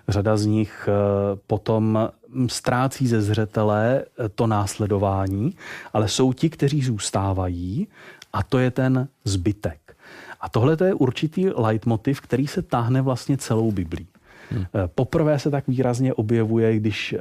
Řada 0.08 0.36
z 0.36 0.46
nich 0.46 0.88
eh, 0.88 1.38
potom 1.46 2.08
ztrácí 2.46 3.06
ze 3.06 3.22
zřetele 3.22 4.04
eh, 4.04 4.28
to 4.28 4.46
následování, 4.46 5.56
ale 5.92 6.08
jsou 6.08 6.32
ti, 6.32 6.50
kteří 6.50 6.82
zůstávají 6.82 7.88
a 8.32 8.42
to 8.42 8.58
je 8.58 8.70
ten 8.70 9.08
zbytek. 9.24 9.96
A 10.40 10.48
tohle 10.48 10.76
je 10.84 10.94
určitý 10.94 11.48
leitmotiv, 11.54 12.20
který 12.20 12.46
se 12.46 12.62
táhne 12.62 13.02
vlastně 13.02 13.36
celou 13.36 13.72
Biblí. 13.72 14.06
Hmm. 14.50 14.62
Eh, 14.62 14.88
poprvé 14.94 15.38
se 15.38 15.50
tak 15.50 15.68
výrazně 15.68 16.14
objevuje, 16.14 16.76
když 16.76 17.14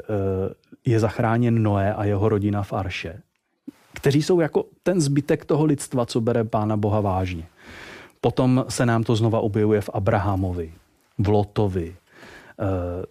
je 0.85 0.99
zachráněn 0.99 1.63
Noé 1.63 1.93
a 1.93 2.03
jeho 2.03 2.29
rodina 2.29 2.63
v 2.63 2.73
Arše, 2.73 3.21
kteří 3.93 4.23
jsou 4.23 4.39
jako 4.39 4.65
ten 4.83 5.01
zbytek 5.01 5.45
toho 5.45 5.65
lidstva, 5.65 6.05
co 6.05 6.21
bere 6.21 6.43
Pána 6.43 6.77
Boha 6.77 7.01
vážně. 7.01 7.43
Potom 8.21 8.65
se 8.69 8.85
nám 8.85 9.03
to 9.03 9.15
znova 9.15 9.39
objevuje 9.39 9.81
v 9.81 9.89
Abrahamovi, 9.93 10.73
v 11.17 11.27
Lotovi, 11.27 11.95
eh, 11.95 12.65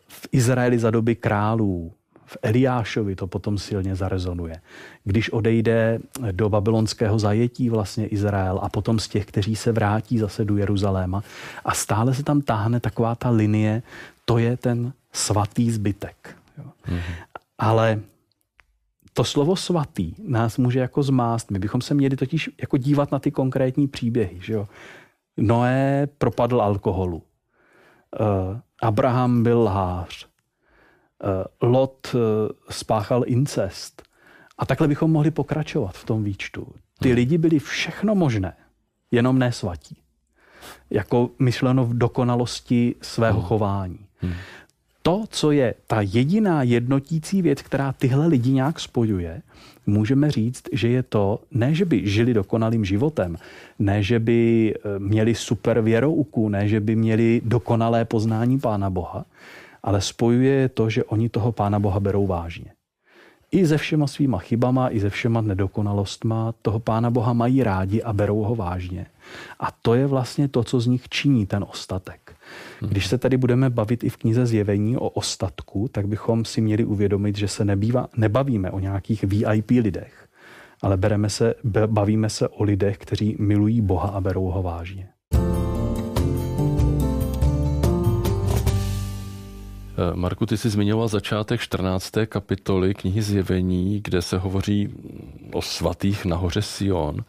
v 0.09 0.29
Izraeli 0.33 0.79
za 0.79 0.91
doby 0.91 1.17
králů, 1.17 1.93
v 2.29 2.37
Eliášovi 2.43 3.17
to 3.17 3.27
potom 3.27 3.59
silně 3.59 3.97
zarezonuje. 3.97 4.61
Když 5.05 5.31
odejde 5.31 5.99
do 6.33 6.49
babylonského 6.49 7.19
zajetí 7.19 7.71
vlastně 7.71 8.07
Izrael 8.07 8.61
a 8.63 8.69
potom 8.69 8.99
z 8.99 9.09
těch, 9.09 9.27
kteří 9.27 9.57
se 9.57 9.73
vrátí 9.73 10.19
zase 10.19 10.45
do 10.45 10.57
Jeruzaléma 10.57 11.23
a 11.65 11.75
stále 11.75 12.15
se 12.15 12.23
tam 12.23 12.41
táhne 12.41 12.81
taková 12.81 13.15
ta 13.15 13.31
linie, 13.31 13.83
to 14.25 14.39
je 14.39 14.57
ten 14.57 14.93
svatý 15.13 15.71
zbytek. 15.71 16.37
Jo. 16.59 16.65
Mm-hmm. 16.89 17.15
Ale 17.59 18.01
to 19.19 19.25
slovo 19.25 19.57
svatý 19.57 20.15
nás 20.19 20.59
může 20.59 20.79
jako 20.79 21.03
zmást. 21.03 21.51
My 21.51 21.59
bychom 21.59 21.81
se 21.81 21.95
měli 21.95 22.17
totiž 22.17 22.51
jako 22.61 22.77
dívat 22.77 23.13
na 23.13 23.19
ty 23.19 23.31
konkrétní 23.31 23.89
příběhy. 23.89 24.39
Že 24.41 24.53
jo? 24.53 24.69
Noé 25.37 26.09
propadl 26.19 26.63
alkoholu. 26.63 27.17
Uh, 27.17 28.59
Abraham 28.83 29.43
byl 29.43 29.61
lhář. 29.61 30.27
Eh, 31.25 31.67
Lot 31.67 32.15
eh, 32.15 32.19
spáchal 32.71 33.23
incest. 33.27 34.03
A 34.59 34.67
takhle 34.67 34.89
bychom 34.89 35.11
mohli 35.13 35.31
pokračovat 35.31 35.97
v 35.97 36.05
tom 36.05 36.25
výčtu. 36.25 36.67
Ty 37.01 37.13
lidi 37.13 37.39
byli 37.39 37.59
všechno 37.59 38.15
možné, 38.15 38.57
jenom 39.11 39.39
ne 39.39 39.53
svatí. 39.53 39.97
Jako 40.91 41.31
myšleno 41.39 41.85
v 41.85 41.99
dokonalosti 41.99 42.95
svého 43.03 43.39
hmm. 43.39 43.49
chování. 43.49 43.99
Hmm. 44.21 44.35
To, 45.09 45.25
co 45.31 45.51
je 45.51 45.75
ta 45.87 46.01
jediná 46.01 46.63
jednotící 46.63 47.43
věc, 47.43 47.63
která 47.63 47.93
tyhle 47.93 48.27
lidi 48.27 48.53
nějak 48.53 48.81
spojuje, 48.81 49.43
můžeme 49.87 50.31
říct, 50.31 50.63
že 50.73 50.89
je 50.89 51.03
to, 51.03 51.41
ne, 51.51 51.75
že 51.75 51.85
by 51.85 52.09
žili 52.09 52.35
dokonalým 52.35 52.85
životem, 52.85 53.37
ne, 53.79 54.03
že 54.03 54.19
by 54.19 54.75
eh, 54.75 54.99
měli 54.99 55.35
super 55.35 55.81
věrouku, 55.81 56.49
ne, 56.49 56.69
že 56.69 56.81
by 56.81 56.97
měli 56.97 57.41
dokonalé 57.45 58.05
poznání 58.05 58.59
Pána 58.59 58.91
Boha, 58.91 59.25
ale 59.83 60.01
spojuje 60.01 60.55
je 60.55 60.69
to, 60.69 60.91
že 60.91 61.05
oni 61.05 61.29
toho 61.29 61.53
Pána 61.53 61.79
Boha 61.79 62.01
berou 62.01 62.27
vážně. 62.27 62.73
I 63.51 63.67
se 63.67 63.79
všema 63.79 64.07
svýma 64.07 64.39
chybama, 64.39 64.91
i 64.91 65.01
se 65.01 65.11
všema 65.11 65.41
nedokonalostma 65.41 66.55
toho 66.63 66.79
Pána 66.79 67.11
Boha 67.11 67.33
mají 67.33 67.63
rádi 67.63 68.03
a 68.03 68.13
berou 68.13 68.43
ho 68.43 68.55
vážně. 68.55 69.07
A 69.61 69.69
to 69.83 69.95
je 69.95 70.07
vlastně 70.07 70.49
to, 70.49 70.65
co 70.65 70.81
z 70.81 70.87
nich 70.87 71.09
činí 71.09 71.47
ten 71.47 71.65
ostatek. 71.71 72.38
Když 72.81 73.07
se 73.07 73.19
tady 73.19 73.37
budeme 73.37 73.71
bavit 73.71 74.05
i 74.05 74.09
v 74.09 74.17
knize 74.17 74.47
Zjevení 74.47 74.97
o 74.97 75.09
ostatku, 75.09 75.89
tak 75.93 76.09
bychom 76.09 76.45
si 76.45 76.61
měli 76.61 76.85
uvědomit, 76.85 77.37
že 77.37 77.49
se 77.49 77.65
nebýva, 77.65 78.09
nebavíme 78.17 78.71
o 78.71 78.79
nějakých 78.79 79.25
VIP 79.25 79.71
lidech, 79.71 80.29
ale 80.83 80.97
bereme 80.97 81.31
se, 81.31 81.55
bavíme 81.87 82.31
se 82.31 82.49
o 82.49 82.63
lidech, 82.63 82.99
kteří 82.99 83.37
milují 83.39 83.81
Boha 83.81 84.09
a 84.09 84.21
berou 84.21 84.45
ho 84.45 84.63
vážně. 84.63 85.09
Marku, 90.15 90.47
ty 90.47 90.57
jsi 90.57 90.71
zmiňoval 90.71 91.09
začátek 91.09 91.61
14. 91.61 92.13
kapitoly 92.27 92.95
knihy 92.95 93.23
Zjevení, 93.23 94.01
kde 94.05 94.23
se 94.23 94.39
hovoří 94.39 94.89
o 95.53 95.63
svatých 95.63 96.25
nahoře 96.25 96.63
Sion. 96.63 97.25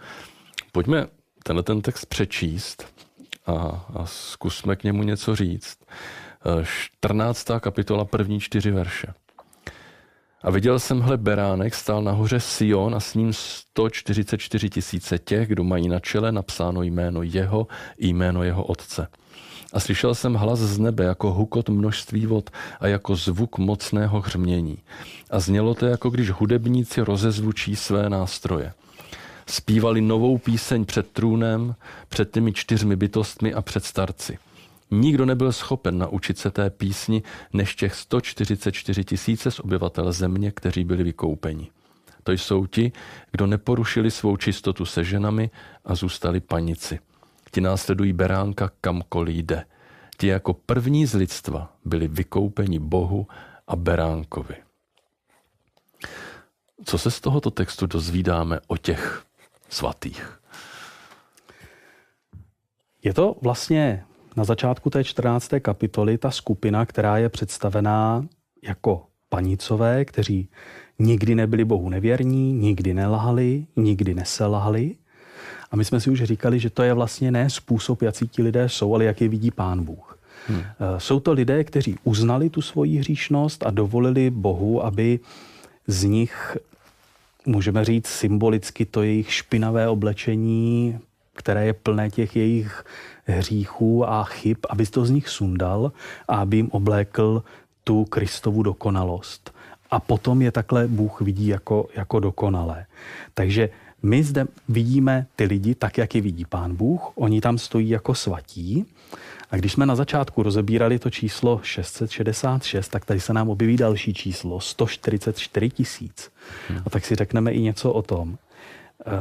Pojďme 0.72 1.08
tenhle 1.44 1.64
ten 1.64 1.82
text 1.82 2.06
přečíst 2.06 2.86
a, 3.50 3.86
a 3.96 4.06
zkusme 4.06 4.76
k 4.76 4.84
němu 4.84 5.04
něco 5.04 5.36
říct. 5.36 5.78
14. 6.64 7.50
Eh, 7.50 7.60
kapitola, 7.60 8.06
první 8.06 8.40
čtyři 8.40 8.72
verše. 8.72 9.08
A 10.42 10.52
viděl 10.52 10.80
jsem, 10.80 11.00
hle, 11.00 11.18
beránek 11.18 11.76
stál 11.76 12.02
nahoře 12.02 12.40
Sion 12.40 12.96
a 12.96 13.00
s 13.00 13.14
ním 13.14 13.34
144 13.34 14.70
tisíce 14.70 15.20
těch, 15.20 15.48
kdo 15.48 15.64
mají 15.64 15.90
na 15.90 16.00
čele 16.00 16.32
napsáno 16.32 16.82
jméno 16.82 17.24
jeho 17.24 17.68
i 17.98 18.08
jméno 18.08 18.44
jeho 18.44 18.64
otce. 18.64 19.08
A 19.74 19.80
slyšel 19.80 20.16
jsem 20.16 20.34
hlas 20.34 20.60
z 20.60 20.80
nebe 20.80 21.04
jako 21.04 21.32
hukot 21.32 21.70
množství 21.70 22.26
vod 22.26 22.50
a 22.80 22.88
jako 22.88 23.16
zvuk 23.16 23.58
mocného 23.58 24.22
hřmění. 24.22 24.78
A 25.30 25.40
znělo 25.40 25.76
to, 25.76 25.86
jako 25.86 26.10
když 26.10 26.30
hudebníci 26.30 27.02
rozezvučí 27.02 27.76
své 27.76 28.10
nástroje. 28.10 28.74
Spívali 29.50 30.02
novou 30.02 30.38
píseň 30.38 30.86
před 30.86 31.12
trůnem, 31.12 31.76
před 32.10 32.32
těmi 32.32 32.54
čtyřmi 32.54 32.96
bytostmi 32.96 33.54
a 33.54 33.62
před 33.62 33.84
starci. 33.84 34.38
Nikdo 34.92 35.26
nebyl 35.26 35.52
schopen 35.52 35.98
naučit 35.98 36.38
se 36.38 36.52
té 36.52 36.70
písni 36.70 37.24
než 37.54 37.76
těch 37.76 37.96
144 37.96 39.04
tisíce 39.04 39.52
z 39.52 39.60
obyvatel 39.60 40.12
země, 40.12 40.52
kteří 40.52 40.84
byli 40.84 41.04
vykoupeni. 41.04 41.72
To 42.24 42.32
jsou 42.32 42.66
ti, 42.66 42.92
kdo 43.32 43.48
neporušili 43.48 44.12
svou 44.12 44.38
čistotu 44.38 44.86
se 44.86 45.04
ženami 45.04 45.50
a 45.86 45.96
zůstali 45.96 46.40
panici. 46.40 47.00
Ti 47.52 47.62
následují 47.62 48.14
beránka 48.14 48.72
kamkoliv 48.82 49.36
jde. 49.36 49.66
Ti 50.18 50.28
jako 50.28 50.54
první 50.54 51.06
z 51.06 51.14
lidstva 51.14 51.74
byli 51.86 52.08
vykoupeni 52.08 52.80
Bohu 52.80 53.28
a 53.68 53.76
beránkovi. 53.76 54.56
Co 56.86 56.98
se 56.98 57.12
z 57.12 57.22
tohoto 57.22 57.52
textu 57.52 57.88
dozvídáme 57.88 58.60
o 58.68 58.78
těch 58.78 59.29
svatých? 59.70 60.40
Je 63.04 63.14
to 63.14 63.36
vlastně 63.42 64.04
na 64.38 64.44
začátku 64.44 64.90
té 64.90 65.04
14. 65.04 65.52
kapitoly 65.60 66.18
ta 66.18 66.32
skupina, 66.32 66.86
která 66.86 67.18
je 67.18 67.30
představená 67.30 68.26
jako 68.64 69.06
panicové, 69.30 70.06
kteří 70.06 70.50
nikdy 71.00 71.36
nebyli 71.36 71.66
Bohu 71.66 71.90
nevěrní, 71.90 72.54
nikdy 72.54 72.94
nelhali, 72.94 73.66
nikdy 73.76 74.14
neselhali. 74.14 74.96
A 75.72 75.76
my 75.76 75.86
jsme 75.86 76.00
si 76.00 76.10
už 76.10 76.24
říkali, 76.24 76.60
že 76.60 76.70
to 76.70 76.84
je 76.84 76.94
vlastně 76.94 77.32
ne 77.32 77.50
způsob, 77.50 78.02
jaký 78.02 78.28
ti 78.28 78.44
lidé 78.44 78.70
jsou, 78.70 78.96
ale 78.96 79.06
jak 79.06 79.22
je 79.22 79.28
vidí 79.28 79.52
Pán 79.52 79.84
Bůh. 79.84 80.20
Hmm. 80.48 80.64
Jsou 80.98 81.20
to 81.20 81.34
lidé, 81.34 81.64
kteří 81.64 81.96
uznali 82.04 82.50
tu 82.50 82.62
svoji 82.62 82.98
hříšnost 82.98 83.66
a 83.66 83.70
dovolili 83.70 84.30
Bohu, 84.30 84.86
aby 84.86 85.20
z 85.88 86.04
nich, 86.04 86.58
můžeme 87.50 87.86
říct 87.86 88.08
symbolicky, 88.08 88.86
to 88.86 89.04
jejich 89.04 89.34
špinavé 89.34 89.90
oblečení, 89.90 91.00
které 91.34 91.66
je 91.66 91.74
plné 91.74 92.10
těch 92.10 92.36
jejich 92.36 92.84
hříchů 93.26 94.10
a 94.10 94.24
chyb, 94.24 94.58
aby 94.70 94.86
to 94.86 95.06
z 95.06 95.12
nich 95.12 95.30
sundal 95.30 95.92
a 96.28 96.36
aby 96.36 96.58
jim 96.58 96.70
oblékl 96.72 97.44
tu 97.84 98.06
Kristovu 98.06 98.64
dokonalost. 98.64 99.54
A 99.92 100.00
potom 100.00 100.42
je 100.42 100.52
takhle 100.52 100.88
Bůh 100.88 101.22
vidí 101.22 101.48
jako, 101.48 101.88
jako 101.96 102.20
dokonalé. 102.20 102.86
Takže 103.34 103.70
my 104.04 104.24
zde 104.24 104.46
vidíme 104.70 105.26
ty 105.36 105.44
lidi 105.44 105.76
tak, 105.76 105.98
jak 105.98 106.16
je 106.16 106.22
vidí 106.22 106.46
Pán 106.46 106.76
Bůh. 106.76 107.12
Oni 107.16 107.42
tam 107.42 107.58
stojí 107.58 107.90
jako 107.90 108.16
svatí. 108.16 108.86
A 109.52 109.56
když 109.56 109.72
jsme 109.72 109.86
na 109.86 109.96
začátku 109.96 110.44
rozebírali 110.44 111.00
to 111.00 111.10
číslo 111.10 111.60
666, 111.64 112.90
tak 112.90 113.06
tady 113.06 113.20
se 113.20 113.34
nám 113.34 113.50
objeví 113.50 113.78
další 113.78 114.14
číslo, 114.14 114.60
144 114.60 115.70
tisíc. 115.70 116.32
Hmm. 116.70 116.80
A 116.86 116.90
tak 116.90 117.06
si 117.06 117.16
řekneme 117.16 117.52
i 117.52 117.62
něco 117.62 117.94
o 117.94 118.02
tom. 118.02 118.38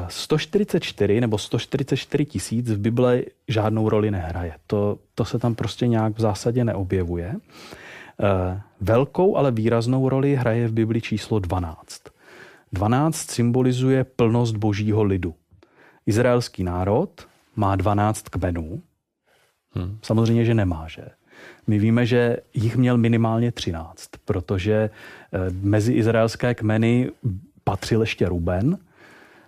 144 0.09 1.17
eh, 1.17 1.21
nebo 1.21 1.39
144 1.39 2.25
tisíc 2.25 2.71
v 2.71 2.79
Bible 2.79 3.23
žádnou 3.49 3.89
roli 3.89 4.11
nehraje. 4.11 4.55
To, 4.67 4.99
to 5.15 5.25
se 5.25 5.39
tam 5.39 5.55
prostě 5.55 5.87
nějak 5.87 6.19
v 6.19 6.21
zásadě 6.21 6.65
neobjevuje. 6.65 7.35
Eh, 7.35 8.61
velkou, 8.81 9.37
ale 9.37 9.51
výraznou 9.51 10.09
roli 10.09 10.37
hraje 10.37 10.69
v 10.69 10.73
Bibli 10.73 11.01
číslo 11.01 11.39
12. 11.39 12.03
12 12.73 13.31
symbolizuje 13.31 14.05
plnost 14.05 14.57
božího 14.57 15.03
lidu. 15.03 15.35
Izraelský 16.07 16.65
národ 16.65 17.27
má 17.57 17.77
12 17.77 18.29
kmenů. 18.29 18.83
Hmm. 19.73 19.99
Samozřejmě, 20.03 20.45
že 20.45 20.55
nemá, 20.55 20.89
že? 20.89 21.05
My 21.67 21.79
víme, 21.79 22.07
že 22.07 22.37
jich 22.55 22.77
měl 22.77 22.99
minimálně 22.99 23.53
13, 23.53 24.09
protože 24.25 24.75
eh, 25.33 25.39
mezi 25.63 25.93
izraelské 25.93 26.55
kmeny 26.55 27.11
patřil 27.65 28.01
ještě 28.01 28.29
Ruben, 28.29 28.79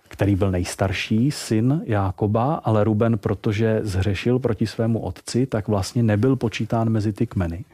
který 0.07 0.35
byl 0.35 0.51
nejstarší 0.51 1.31
syn 1.31 1.81
Jákoba, 1.85 2.55
ale 2.55 2.83
Ruben, 2.83 3.17
protože 3.17 3.79
zhřešil 3.83 4.39
proti 4.39 4.67
svému 4.67 4.99
otci, 4.99 5.45
tak 5.45 5.67
vlastně 5.67 6.03
nebyl 6.03 6.35
počítán 6.35 6.89
mezi 6.89 7.13
ty 7.13 7.27
kmeny. 7.27 7.65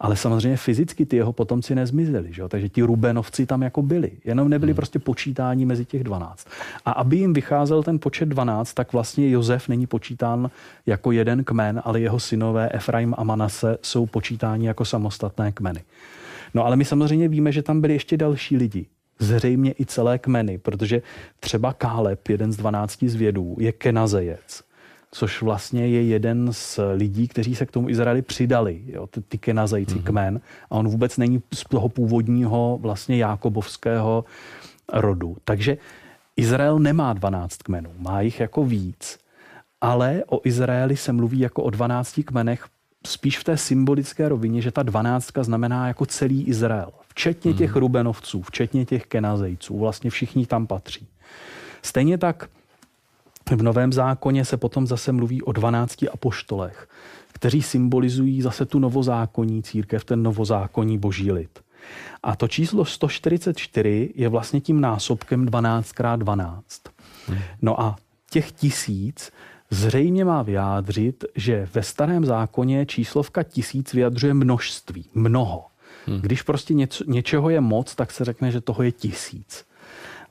Ale 0.00 0.16
samozřejmě 0.16 0.56
fyzicky 0.56 1.06
ty 1.06 1.16
jeho 1.16 1.32
potomci 1.32 1.74
nezmizeli, 1.74 2.32
že 2.32 2.42
jo? 2.42 2.48
takže 2.48 2.68
ti 2.68 2.82
Rubenovci 2.82 3.46
tam 3.46 3.62
jako 3.62 3.82
byli, 3.82 4.12
jenom 4.24 4.48
nebyli 4.48 4.72
hmm. 4.72 4.76
prostě 4.76 4.98
počítání 4.98 5.66
mezi 5.66 5.84
těch 5.84 6.04
12. 6.04 6.48
A 6.84 6.90
aby 6.90 7.16
jim 7.16 7.32
vycházel 7.32 7.82
ten 7.82 7.98
počet 7.98 8.28
12, 8.28 8.74
tak 8.74 8.92
vlastně 8.92 9.30
Josef 9.30 9.68
není 9.68 9.86
počítán 9.86 10.50
jako 10.86 11.12
jeden 11.12 11.44
kmen, 11.44 11.82
ale 11.84 12.00
jeho 12.00 12.20
synové 12.20 12.68
Efraim 12.72 13.14
a 13.18 13.24
Manase 13.24 13.78
jsou 13.82 14.06
počítáni 14.06 14.66
jako 14.66 14.84
samostatné 14.84 15.52
kmeny. 15.52 15.84
No 16.54 16.64
ale 16.64 16.76
my 16.76 16.84
samozřejmě 16.84 17.28
víme, 17.28 17.52
že 17.52 17.62
tam 17.62 17.80
byli 17.80 17.92
ještě 17.92 18.16
další 18.16 18.56
lidi, 18.56 18.86
zřejmě 19.18 19.74
i 19.80 19.86
celé 19.86 20.18
kmeny, 20.18 20.58
protože 20.58 21.02
třeba 21.40 21.72
Káleb, 21.72 22.28
jeden 22.28 22.52
z 22.52 22.56
12 22.56 23.02
zvědů, 23.02 23.56
je 23.58 23.72
kenazejec 23.72 24.65
což 25.10 25.42
vlastně 25.42 25.86
je 25.86 26.02
jeden 26.02 26.48
z 26.52 26.80
lidí, 26.94 27.28
kteří 27.28 27.54
se 27.54 27.66
k 27.66 27.70
tomu 27.70 27.88
Izraeli 27.88 28.22
přidali, 28.22 28.82
jo, 28.86 29.06
ty, 29.28 29.38
kenazající 29.38 29.94
mm-hmm. 29.94 30.02
kmen. 30.02 30.40
A 30.70 30.74
on 30.74 30.88
vůbec 30.88 31.16
není 31.16 31.42
z 31.54 31.64
toho 31.64 31.88
původního 31.88 32.78
vlastně 32.82 33.16
Jákobovského 33.16 34.24
rodu. 34.92 35.36
Takže 35.44 35.76
Izrael 36.36 36.78
nemá 36.78 37.12
12 37.12 37.62
kmenů, 37.62 37.90
má 37.98 38.20
jich 38.20 38.40
jako 38.40 38.64
víc. 38.64 39.18
Ale 39.80 40.22
o 40.26 40.40
Izraeli 40.44 40.96
se 40.96 41.12
mluví 41.12 41.38
jako 41.38 41.62
o 41.62 41.70
12 41.70 42.20
kmenech 42.24 42.66
spíš 43.06 43.38
v 43.38 43.44
té 43.44 43.56
symbolické 43.56 44.28
rovině, 44.28 44.62
že 44.62 44.70
ta 44.70 44.82
dvanáctka 44.82 45.42
znamená 45.42 45.88
jako 45.88 46.06
celý 46.06 46.44
Izrael. 46.44 46.92
Včetně 47.08 47.54
těch 47.54 47.70
mhm. 47.70 47.80
Rubenovců, 47.80 48.42
včetně 48.42 48.84
těch 48.84 49.06
Kenazejců. 49.06 49.78
Vlastně 49.78 50.10
všichni 50.10 50.46
tam 50.46 50.66
patří. 50.66 51.06
Stejně 51.82 52.18
tak 52.18 52.48
v 53.50 53.62
Novém 53.62 53.92
zákoně 53.92 54.44
se 54.44 54.56
potom 54.56 54.86
zase 54.86 55.12
mluví 55.12 55.42
o 55.42 55.52
12 55.52 56.04
apoštolech, 56.12 56.88
kteří 57.32 57.62
symbolizují 57.62 58.42
zase 58.42 58.66
tu 58.66 58.78
novozákonní 58.78 59.62
církev, 59.62 60.04
ten 60.04 60.22
novozákonní 60.22 60.98
boží 60.98 61.32
lid. 61.32 61.60
A 62.22 62.36
to 62.36 62.48
číslo 62.48 62.84
144 62.84 64.12
je 64.14 64.28
vlastně 64.28 64.60
tím 64.60 64.80
násobkem 64.80 65.46
12x12. 65.46 66.60
No 67.62 67.80
a 67.80 67.96
těch 68.30 68.52
tisíc 68.52 69.32
zřejmě 69.70 70.24
má 70.24 70.42
vyjádřit, 70.42 71.24
že 71.34 71.68
ve 71.74 71.82
starém 71.82 72.24
zákoně 72.24 72.86
číslovka 72.86 73.42
tisíc 73.42 73.92
vyjadřuje 73.92 74.34
množství, 74.34 75.04
mnoho. 75.14 75.64
Hmm. 76.06 76.20
Když 76.20 76.42
prostě 76.42 76.74
něco, 76.74 77.04
něčeho 77.06 77.50
je 77.50 77.60
moc, 77.60 77.94
tak 77.94 78.12
se 78.12 78.24
řekne, 78.24 78.50
že 78.50 78.60
toho 78.60 78.82
je 78.82 78.92
tisíc. 78.92 79.64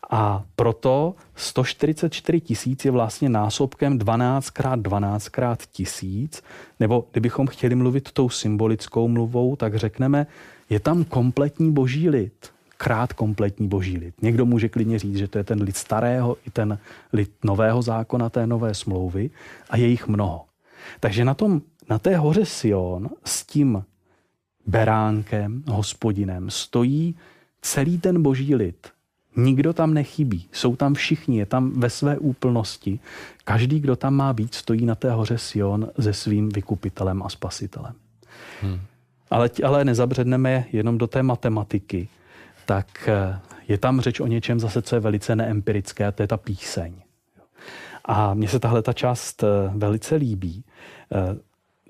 A 0.09 0.43
proto 0.55 1.15
144 1.35 2.41
tisíc 2.41 2.85
je 2.85 2.91
vlastně 2.91 3.29
násobkem 3.29 3.97
12 3.97 4.49
krát 4.49 4.79
12 4.79 5.29
krát 5.29 5.65
tisíc, 5.65 6.43
nebo 6.79 7.07
kdybychom 7.11 7.47
chtěli 7.47 7.75
mluvit 7.75 8.11
tou 8.11 8.29
symbolickou 8.29 9.07
mluvou, 9.07 9.55
tak 9.55 9.75
řekneme, 9.75 10.27
je 10.69 10.79
tam 10.79 11.03
kompletní 11.03 11.71
boží 11.71 12.09
lid, 12.09 12.51
krát 12.77 13.13
kompletní 13.13 13.67
boží 13.67 13.97
lid. 13.97 14.21
Někdo 14.21 14.45
může 14.45 14.69
klidně 14.69 14.99
říct, 14.99 15.15
že 15.15 15.27
to 15.27 15.37
je 15.37 15.43
ten 15.43 15.61
lid 15.61 15.77
starého 15.77 16.37
i 16.47 16.51
ten 16.51 16.79
lid 17.13 17.31
nového 17.43 17.81
zákona, 17.81 18.29
té 18.29 18.47
nové 18.47 18.73
smlouvy 18.73 19.29
a 19.69 19.77
je 19.77 19.87
jich 19.87 20.07
mnoho. 20.07 20.45
Takže 20.99 21.25
na, 21.25 21.33
tom, 21.33 21.61
na 21.89 21.99
té 21.99 22.17
hoře 22.17 22.45
Sion 22.45 23.09
s 23.25 23.45
tím 23.45 23.83
beránkem, 24.67 25.63
hospodinem, 25.67 26.49
stojí 26.49 27.15
celý 27.61 27.97
ten 27.97 28.21
boží 28.21 28.55
lid, 28.55 28.87
Nikdo 29.35 29.73
tam 29.73 29.93
nechybí, 29.93 30.47
jsou 30.51 30.75
tam 30.75 30.93
všichni, 30.93 31.37
je 31.37 31.45
tam 31.45 31.71
ve 31.79 31.89
své 31.89 32.17
úplnosti. 32.17 32.99
Každý, 33.43 33.79
kdo 33.79 33.95
tam 33.95 34.13
má 34.13 34.33
být, 34.33 34.55
stojí 34.55 34.85
na 34.85 34.95
té 34.95 35.11
hoře 35.11 35.37
Sion 35.37 35.89
se 35.99 36.13
svým 36.13 36.49
vykupitelem 36.49 37.23
a 37.23 37.29
spasitelem. 37.29 37.93
Hmm. 38.61 38.79
Ale, 39.31 39.49
ale 39.63 39.85
nezabředneme 39.85 40.65
jenom 40.71 40.97
do 40.97 41.07
té 41.07 41.23
matematiky, 41.23 42.07
tak 42.65 43.09
eh, 43.09 43.39
je 43.67 43.77
tam 43.77 44.01
řeč 44.01 44.19
o 44.19 44.27
něčem 44.27 44.59
zase, 44.59 44.81
co 44.81 44.95
je 44.95 44.99
velice 44.99 45.35
neempirické, 45.35 46.05
a 46.05 46.11
to 46.11 46.23
je 46.23 46.27
ta 46.27 46.37
píseň. 46.37 46.93
A 48.05 48.33
mně 48.33 48.47
se 48.47 48.59
tahle 48.59 48.81
ta 48.81 48.93
část 48.93 49.43
eh, 49.43 49.47
velice 49.75 50.15
líbí. 50.15 50.63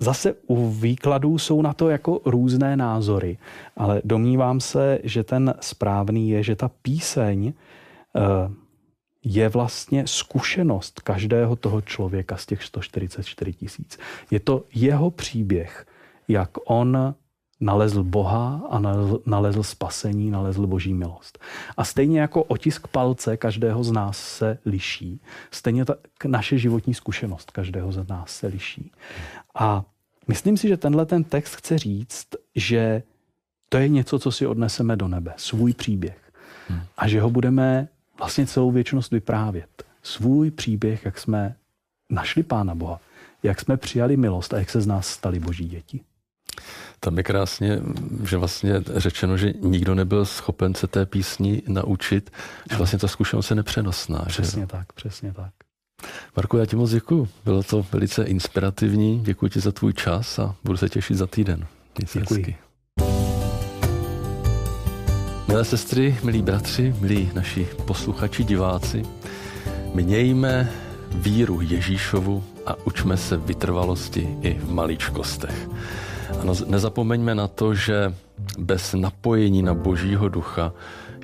Zase 0.00 0.34
u 0.46 0.70
výkladů 0.70 1.38
jsou 1.38 1.62
na 1.62 1.72
to 1.72 1.88
jako 1.88 2.20
různé 2.24 2.76
názory, 2.76 3.38
ale 3.76 4.02
domnívám 4.04 4.60
se, 4.60 4.98
že 5.02 5.24
ten 5.24 5.54
správný 5.60 6.30
je, 6.30 6.42
že 6.42 6.56
ta 6.56 6.70
píseň 6.82 7.52
eh, 7.52 8.20
je 9.24 9.48
vlastně 9.48 10.06
zkušenost 10.06 11.00
každého 11.00 11.56
toho 11.56 11.80
člověka 11.80 12.36
z 12.36 12.46
těch 12.46 12.62
144 12.62 13.52
tisíc. 13.52 13.98
Je 14.30 14.40
to 14.40 14.64
jeho 14.74 15.10
příběh, 15.10 15.86
jak 16.28 16.50
on 16.64 17.14
nalezl 17.60 18.02
Boha 18.02 18.60
a 18.70 18.78
nalezl, 18.78 19.20
nalezl 19.26 19.62
spasení, 19.62 20.30
nalezl 20.30 20.66
boží 20.66 20.94
milost. 20.94 21.38
A 21.76 21.84
stejně 21.84 22.20
jako 22.20 22.42
otisk 22.42 22.88
palce 22.88 23.36
každého 23.36 23.84
z 23.84 23.92
nás 23.92 24.18
se 24.18 24.58
liší, 24.66 25.20
stejně 25.50 25.84
tak 25.84 25.98
naše 26.26 26.58
životní 26.58 26.94
zkušenost 26.94 27.50
každého 27.50 27.92
z 27.92 28.08
nás 28.08 28.36
se 28.36 28.46
liší. 28.46 28.92
A 29.54 29.84
myslím 30.28 30.56
si, 30.56 30.68
že 30.68 30.76
tenhle 30.76 31.06
ten 31.06 31.24
text 31.24 31.56
chce 31.56 31.78
říct, 31.78 32.26
že 32.54 33.02
to 33.68 33.78
je 33.78 33.88
něco, 33.88 34.18
co 34.18 34.32
si 34.32 34.46
odneseme 34.46 34.96
do 34.96 35.08
nebe, 35.08 35.34
svůj 35.36 35.72
příběh. 35.72 36.32
Hmm. 36.68 36.80
A 36.96 37.08
že 37.08 37.20
ho 37.20 37.30
budeme 37.30 37.88
vlastně 38.18 38.46
celou 38.46 38.70
věčnost 38.70 39.12
vyprávět. 39.12 39.84
Svůj 40.02 40.50
příběh, 40.50 41.04
jak 41.04 41.18
jsme 41.18 41.56
našli 42.10 42.42
Pána 42.42 42.74
Boha, 42.74 43.00
jak 43.42 43.60
jsme 43.60 43.76
přijali 43.76 44.16
milost 44.16 44.54
a 44.54 44.58
jak 44.58 44.70
se 44.70 44.80
z 44.80 44.86
nás 44.86 45.06
stali 45.06 45.40
boží 45.40 45.68
děti. 45.68 46.00
Tam 47.00 47.16
je 47.16 47.22
krásně, 47.22 47.80
že 48.24 48.36
vlastně 48.36 48.82
řečeno, 48.96 49.36
že 49.36 49.52
nikdo 49.60 49.94
nebyl 49.94 50.24
schopen 50.24 50.74
se 50.74 50.86
té 50.86 51.06
písni 51.06 51.62
naučit, 51.68 52.30
že 52.70 52.76
vlastně 52.76 52.98
ta 52.98 53.08
zkušenost 53.08 53.50
je 53.50 53.56
nepřenosná. 53.56 54.24
Přesně 54.26 54.62
že? 54.62 54.66
tak, 54.66 54.92
přesně 54.92 55.32
tak. 55.32 55.50
Marku, 56.36 56.56
já 56.56 56.66
ti 56.66 56.76
moc 56.76 56.90
děkuji. 56.90 57.28
Bylo 57.44 57.62
to 57.62 57.86
velice 57.92 58.24
inspirativní. 58.24 59.20
Děkuji 59.24 59.48
ti 59.48 59.60
za 59.60 59.72
tvůj 59.72 59.92
čas 59.92 60.38
a 60.38 60.54
budu 60.64 60.76
se 60.76 60.88
těšit 60.88 61.16
za 61.16 61.26
týden. 61.26 61.66
Měj 61.98 62.22
děkuji. 62.22 62.34
Hezky. 62.34 62.56
Milé 65.48 65.64
sestry, 65.64 66.18
milí 66.22 66.42
bratři, 66.42 66.94
milí 67.00 67.30
naši 67.34 67.68
posluchači, 67.86 68.44
diváci, 68.44 69.02
mějme 69.94 70.72
víru 71.14 71.60
Ježíšovu 71.60 72.44
a 72.66 72.74
učme 72.84 73.16
se 73.16 73.36
vytrvalosti 73.36 74.36
i 74.42 74.54
v 74.54 74.70
maličkostech. 74.70 75.68
A 76.40 76.44
nezapomeňme 76.66 77.34
na 77.34 77.48
to, 77.48 77.74
že 77.74 78.14
bez 78.58 78.94
napojení 78.94 79.62
na 79.62 79.74
Božího 79.74 80.28
ducha 80.28 80.72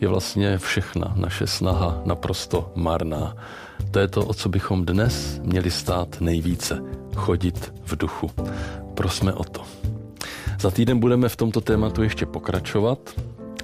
je 0.00 0.08
vlastně 0.08 0.58
všechna 0.58 1.12
naše 1.16 1.46
snaha 1.46 2.02
naprosto 2.04 2.72
marná. 2.74 3.36
To 3.90 3.98
je 3.98 4.08
to, 4.08 4.26
o 4.26 4.34
co 4.34 4.48
bychom 4.48 4.86
dnes 4.86 5.40
měli 5.44 5.70
stát 5.70 6.20
nejvíce. 6.20 6.82
Chodit 7.16 7.72
v 7.84 7.96
duchu. 7.96 8.30
Prosme 8.94 9.32
o 9.32 9.44
to. 9.44 9.60
Za 10.60 10.70
týden 10.70 10.98
budeme 10.98 11.28
v 11.28 11.36
tomto 11.36 11.60
tématu 11.60 12.02
ještě 12.02 12.26
pokračovat 12.26 12.98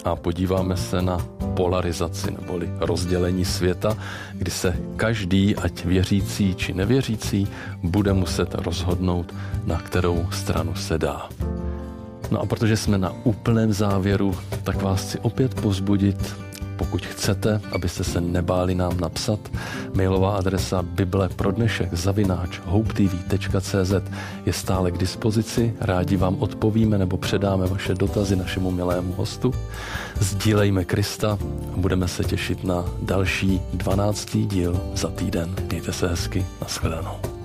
a 0.04 0.16
podíváme 0.16 0.76
se 0.76 1.02
na 1.02 1.18
polarizaci 1.54 2.30
neboli 2.30 2.70
rozdělení 2.78 3.44
světa, 3.44 3.96
kdy 4.32 4.50
se 4.50 4.76
každý, 4.96 5.56
ať 5.56 5.84
věřící 5.84 6.54
či 6.54 6.72
nevěřící, 6.72 7.48
bude 7.82 8.12
muset 8.12 8.54
rozhodnout, 8.54 9.34
na 9.64 9.78
kterou 9.78 10.26
stranu 10.30 10.74
se 10.74 10.98
dá. 10.98 11.28
No 12.30 12.40
a 12.40 12.46
protože 12.46 12.76
jsme 12.76 12.98
na 12.98 13.12
úplném 13.24 13.72
závěru, 13.72 14.37
tak 14.62 14.82
vás 14.82 15.02
chci 15.02 15.18
opět 15.18 15.54
pozbudit, 15.54 16.37
pokud 16.79 17.07
chcete, 17.07 17.61
abyste 17.73 18.05
se 18.05 18.21
nebáli 18.21 18.75
nám 18.75 19.01
napsat, 19.01 19.41
mailová 19.95 20.37
adresa 20.37 20.83
bible 20.83 21.29
pro 21.29 21.51
dnešek 21.51 21.95
zavináč 21.95 22.61
hopetv.cz 22.64 23.93
je 24.47 24.53
stále 24.53 24.91
k 24.91 24.99
dispozici. 24.99 25.75
Rádi 25.81 26.17
vám 26.17 26.37
odpovíme 26.38 26.99
nebo 26.99 27.17
předáme 27.17 27.67
vaše 27.67 27.95
dotazy 27.95 28.37
našemu 28.37 28.71
milému 28.71 29.12
hostu. 29.12 29.55
Sdílejme 30.21 30.85
Krista 30.85 31.38
a 31.75 31.77
budeme 31.77 32.09
se 32.09 32.25
těšit 32.25 32.64
na 32.64 32.85
další 33.03 33.61
12. 33.75 34.37
díl 34.37 34.81
za 34.95 35.09
týden. 35.09 35.55
Mějte 35.71 35.93
se 35.93 36.09
hezky. 36.09 36.47
Naschledanou. 36.61 37.38